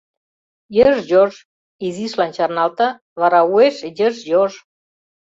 Йыж-йож— 0.75 1.33
изишлан 1.85 2.31
чарналта, 2.35 2.89
вара 3.19 3.41
уэш— 3.51 3.75
йыж-йож. 3.97 4.53